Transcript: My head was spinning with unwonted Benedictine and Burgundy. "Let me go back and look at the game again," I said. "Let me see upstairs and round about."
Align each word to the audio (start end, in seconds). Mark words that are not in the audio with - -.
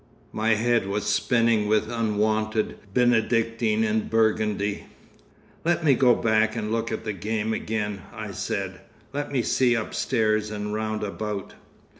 My 0.33 0.55
head 0.55 0.87
was 0.87 1.05
spinning 1.05 1.67
with 1.67 1.91
unwonted 1.91 2.79
Benedictine 2.91 3.83
and 3.83 4.09
Burgundy. 4.09 4.87
"Let 5.63 5.83
me 5.83 5.93
go 5.93 6.15
back 6.15 6.55
and 6.55 6.71
look 6.71 6.91
at 6.91 7.03
the 7.05 7.13
game 7.13 7.53
again," 7.53 8.01
I 8.11 8.31
said. 8.31 8.81
"Let 9.13 9.31
me 9.31 9.43
see 9.43 9.75
upstairs 9.75 10.49
and 10.49 10.73
round 10.73 11.03
about." 11.03 11.53